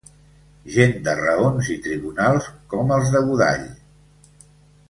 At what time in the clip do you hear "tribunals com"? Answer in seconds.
1.89-2.97